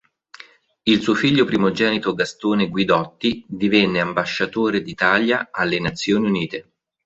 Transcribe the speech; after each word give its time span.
Il 0.85 0.99
suo 0.99 1.13
figlio 1.13 1.45
primogenito 1.45 2.15
Gastone 2.15 2.69
Guidotti 2.69 3.45
divenne 3.47 3.99
Ambasciatore 3.99 4.81
d'Italia 4.81 5.49
alle 5.51 5.79
Nazioni 5.79 6.25
Unite. 6.25 6.71